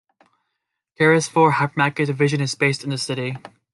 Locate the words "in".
2.83-2.89